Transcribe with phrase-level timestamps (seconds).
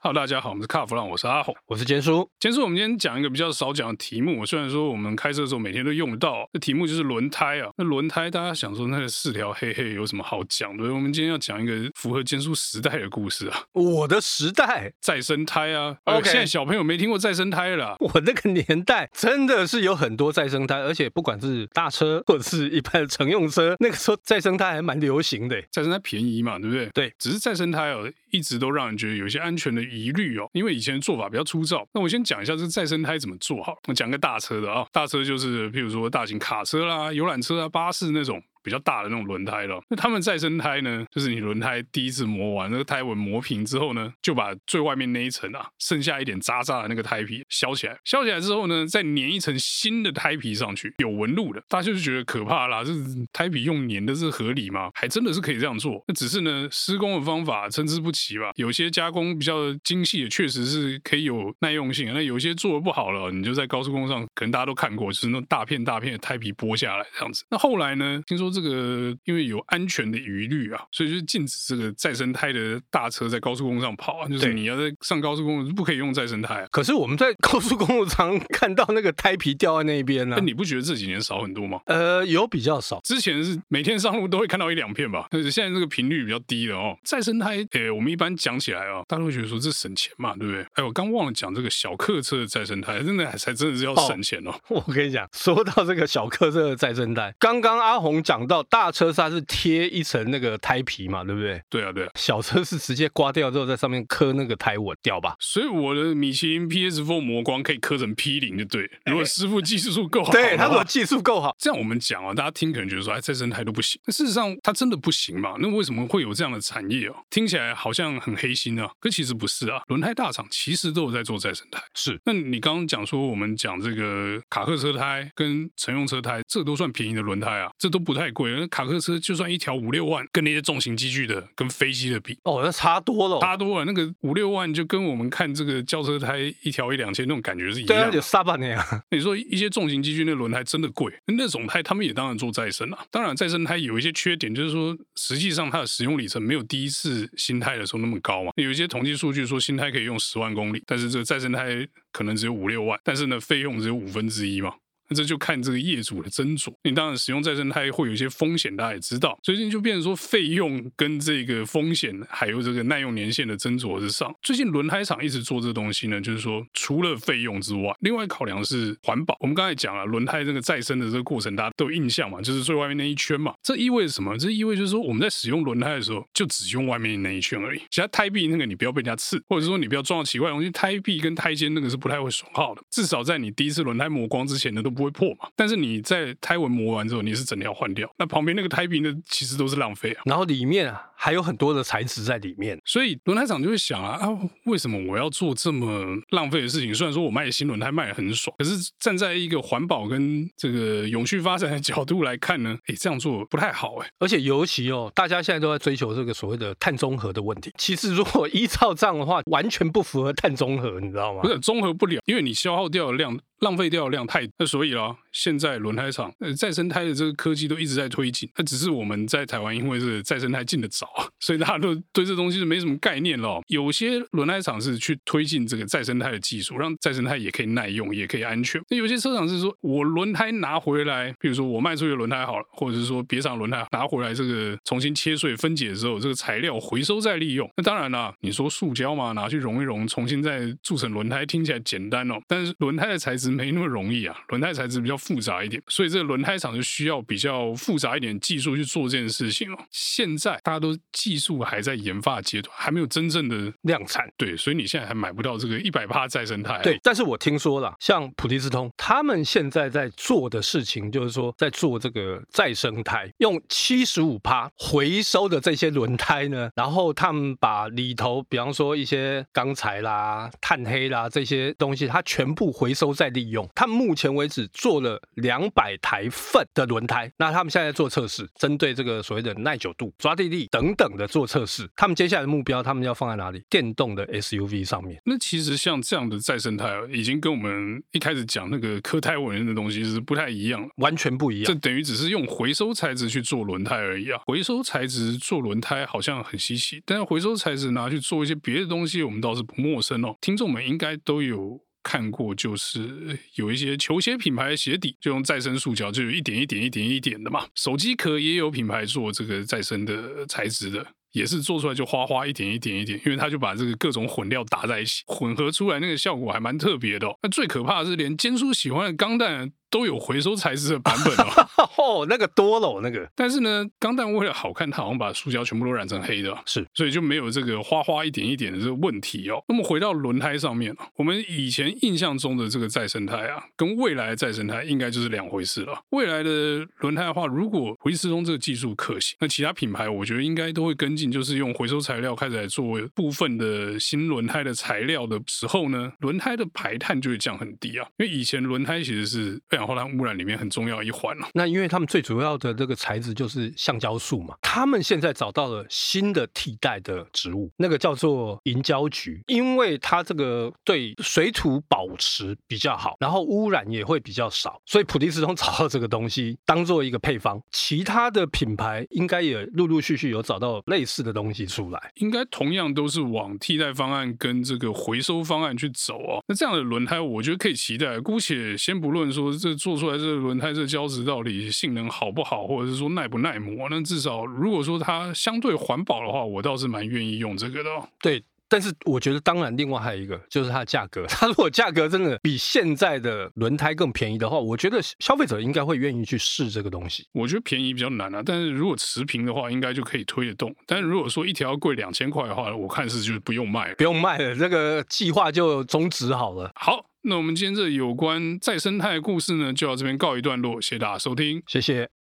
[0.00, 2.30] Hello，大家好，我们是卡弗朗，我是阿红，我是坚叔。
[2.38, 4.46] 坚叔，我们今天讲一个比较少讲的题目。
[4.46, 7.70] 虽然说我们开车的时候每天都用得到，这题目就是轮胎啊。
[7.76, 10.84] 那轮胎，大家想说那个四条黑黑有什么好讲的？
[10.94, 13.60] 我们今天要讲一个符合坚叔时代的故事啊。
[13.72, 15.96] 我的时代，再生胎啊。
[16.04, 17.96] OK，现在小朋友没听过再生胎了。
[17.98, 25.60] 我那个年代真的是有很多再生胎，而且不管是大车或者是一般的乘用车，那个时候再生胎还蛮流行的。
[25.72, 26.86] 再生胎便宜嘛，对不对？
[26.94, 31.86] 对，只是再生胎哦，一直都让人觉得有一些安全的疑虑哦，因为以前做法比较粗糙。
[31.92, 33.74] 那我先讲一下这再生胎怎么做哈。
[33.86, 38.42] 我讲个大车的啊，大车就是譬如说大型卡车啦、游览车啊、巴士那种。
[38.68, 52.92] 比较大的那种轮胎了，那他们再生胎呢，就是你轮胎第一次磨完，那个胎纹磨平之后呢，就把最外面那一层啊，剩下一点渣渣的那个胎皮削起来，削起来之后呢，再粘一层新的胎皮上去，有纹路的，大家就是觉得可怕啦，这
[53.32, 54.90] 胎皮用粘的是合理吗？
[54.92, 67.44] 还真的是可以这样做，那只是呢，施工的方法参差不齐吧，有些加工比较精细的，确实是可以有耐用性，那有些做的不好了，你就在高速公路上，可能大家都看过，就是那种大片大片的胎皮剥下来这样子。
[67.50, 74.28] 那后来呢，听说这个因为有安全的疑虑啊，所以就禁止这个再生胎的大车在高速公路上跑啊。
[74.28, 76.66] 就是你要在上高速公路，不可以用再生胎啊。
[76.70, 81.80] 可是我们在高速公路常看到那个胎皮掉在那边呢，你不觉得这几年少很多吗？
[81.86, 83.00] 呃，有比较少。
[83.04, 86.96] 之前是每天上路都会看到一两片吧，但是现在这个频率比较低了哦。
[87.04, 90.62] 再生胎，诶，我们一般讲起来啊，大家会觉得说这省钱嘛，对不对？
[90.74, 94.50] 哎，我刚忘了讲这个小客车的再生胎，真的还才真的是要省钱哦。
[94.68, 98.88] 哦我跟你讲，说到这个小客车的再生胎，刚刚阿红讲到大。
[98.98, 101.62] 车它是贴一层那个胎皮嘛，对不对？
[101.68, 102.10] 对啊，对啊。
[102.16, 105.36] 小车是直接刮掉之后在上面刻那个胎纹，掉吧？
[105.38, 108.90] 所以我的米其林 PS4 磨光可以刻成 P 零就对。
[109.04, 114.00] 如果师傅技术够好，对，他如果技术够好，这样我们讲啊，大家听可能觉得说，哎，再生胎都不行。
[114.06, 115.54] 那事实上它真的不行嘛？
[115.60, 117.14] 那为什么会有这样的产业哦？
[117.30, 119.82] 听起来好像很黑心啊，可其实不是啊。
[119.86, 121.80] 轮胎大厂其实都有在做再生胎。
[121.94, 122.18] 是。
[122.24, 128.50] 那你刚刚讲说我们讲这个卡克车胎跟乘用车胎，这都算便宜的轮胎啊，这都不太贵。
[128.52, 129.58] 那卡客车就算一。
[129.58, 133.84] 条五六万，跟那些重型机具的、跟飞机的比，哦，那差多了，差多了。
[133.84, 137.94] 那个五六万就跟我们看这个轿车胎一条一两千那种感觉是一样的。
[137.94, 138.80] 对啊，有三万那样。
[139.10, 142.98] 你说一些重型机具那轮胎真的贵，那种胎他们也当然做再生了。
[143.10, 148.52] 当然，再生胎有一些缺点，就是说实际上它的使用里程没有第一次新胎的时候那么高嘛。
[148.54, 154.72] 有一些统计数据说新胎可以用十万公里，但是这个再生胎可能只有五六万，但是呢，费用只有五分之一嘛。
[155.08, 156.72] 那这就看这个业主的斟酌。
[156.84, 164.34] 你当然使用再生胎会有一些风险，大家也知道，所以就变成说费用跟这个风险还有这个耐用年限的斟酌之上。
[164.42, 169.36] 最近轮胎厂一直做这东西呢，就是说除了费用之外，另外考量是环保。
[169.40, 173.54] 我们刚才讲了轮胎这个再生的这个过程，大家都有印象嘛，就是最外面那一圈嘛。
[173.62, 174.36] 这意味着什么？
[174.38, 177.80] 这意味着就是说我们在使用轮胎的时候，就只用外面那一圈而已。
[177.90, 180.70] 其他胎壁那个你不要被人家刺，或者说你不要撞到奇怪的东西。
[180.70, 185.48] 胎壁跟胎肩那个是不太会损耗的，至少在你第一次轮胎磨光之前呢都不会破嘛。
[185.54, 190.22] 但是你在胎纹磨完之后，你是整条换掉，那旁边那个胎皮呢，其实都是浪费啊。
[190.24, 194.28] 然后里面啊还有很多的材质在里面，所以轮胎厂就会想啊啊，
[194.64, 196.92] 为什么我要做这么浪费的事情？
[196.92, 204.08] 虽然说我卖新轮胎卖的很爽，可是站在一个环保跟这个永续发展的角度来看呢， 哎，这样做不太好哎。
[204.18, 207.72] 而且尤其哦，大家现在都在追求这个所谓的碳中和的问题。
[207.78, 211.42] 其实如果依照这样的话，完全不符合碳中和，你知道吗？
[211.42, 213.38] 不是中和不了，因为你消耗掉的量。
[213.60, 223.62] 浪费掉的量太，那所以啊，现在轮胎厂呃再生胎的这个科技都一直在推进，那只是我们在台湾因为是再生胎进的早， 所以大家都对这东西是没什么概念了。
[223.68, 228.82] 有些轮胎厂是去推进这个再生胎的技术，让再生胎也可以耐用，也可以安全。
[228.88, 237.70] 那有些车厂是说我轮胎拿回来，比如说我卖出去轮胎好了，或者是说别厂轮胎拿回来这个重新切碎分解的时候，这个材料回收再利用。
[237.76, 244.36] 那当然啦，你说塑胶嘛，拿去融一融，重新再铸成轮胎，听起来简单哦，但是轮胎的材质没那么容易啊。
[244.48, 249.76] 轮胎材质比较复杂一点，所以这个轮胎厂就需要比较复杂一点技术去做这件事情哦。
[249.90, 254.26] 现在大家都技术还在研发阶段，还没有真正的量产。
[254.38, 256.80] 对，所以你现在还买不到这个一百趴再生胎。
[256.82, 273.68] 对，但是我听说了，像普利司通他们现在在做的事情，就是说在做这个再生胎，用七十五趴回收的这些轮胎呢，然后他们把里头，比方说一些钢材啦、碳黑啦这些东西，它全部回收再利用。
[273.74, 277.30] 他们目前为止做了了两百台份的轮胎。
[277.38, 281.88] 那他们现在在做测试，针对这个所谓的耐久度、抓地力等等的做测试。
[281.96, 283.62] 他们接下来的目标，他们要放在哪里？
[283.68, 285.20] 电动的 SUV 上面。
[285.24, 291.64] 那其实像这样的再生胎，已经跟我们一开始讲那个科胎文的东西是不太一样，完全不一样。
[291.66, 294.40] 这等于只是用回收材质去做轮胎而已啊！
[294.46, 300.36] 回收材质做轮胎好像很稀奇，但是回收材质拿去做一些别的东西，我们倒是不陌生哦。
[300.40, 307.66] 听众们应该都有看过，就是有一些球鞋品牌的鞋底就用再生塑胶，就有一点一点一点一点的嘛。
[307.74, 311.06] 手机壳也有品牌做这个再生的材质的。
[311.32, 317.28] 也是做出来就花花一点一点一点，因为他就把这个各种混料打在一起，混合出来那个效果还蛮特别的。
[317.42, 319.70] 那最可怕的是，连坚叔喜欢的钢弹。
[319.90, 321.90] 都有回收材质的版本哦，
[322.22, 323.28] 哦，那个多了那个。
[323.34, 329.62] 但是呢，钢弹为了好看，它好像把塑胶全部都染成黑的，是，所以就没有这个花花一点一点的这个问题哦。
[329.68, 336.02] 那么回到轮胎上面，我们以前印象中的这个再生胎啊，跟未来的再生胎应该就是两回事了。
[336.10, 348.06] 未来的轮胎的话，如果普利司通这个技术可行，那其他品牌我觉得应该都会跟进，就是用回收材料开始来做部分的新轮胎的材料的时候呢，轮胎的排碳就会降很低啊。
[348.18, 350.58] 因为以前轮胎其实是二氧化碳污染里面。
[350.58, 351.50] 很重要一环了、啊。
[351.54, 367.62] 那因为他们最主要的这个材质就是橡胶树嘛，他们现在找到了新的替代的植物，那个叫做银胶菊，因为它这个对水土保持比较好，然后污染也会比较少，所以普利斯通找到这个东西当做一个配方。
[367.70, 376.42] 其他的品牌应该也陆陆续续有找到类似的东西出来，应该同样都是往替代方案跟这个回收方案去走哦。
[376.48, 378.18] 那这样的轮胎，我觉得可以期待。
[378.18, 380.38] 姑且先不论说这做出来这个。
[380.48, 383.88] 轮胎这胶质到底性能好不好，或者是说耐不耐磨？
[383.90, 387.90] 那至少如果说它相对环保的话，我倒是蛮愿意用这个的。
[387.90, 391.26] 哦对，但是我觉得当然，另外还有一个就是它的价格。
[391.26, 397.26] 它如果价格真的比现在的轮胎更便宜的话，我觉得消费者应该会愿意去试这个东西。
[397.32, 400.74] 我觉得便宜比较难啊，但是如果持平的话，应该就可以推得动。
[400.86, 406.70] 但是如果说一条要贵两千块的话，我看是就是不用卖，不用卖了，这个计划就终止好了。
[406.74, 407.04] 好。
[407.22, 412.17] 那我们今天这有关再生态故事呢，就到这边告一段落，谢谢大家收听，谢谢。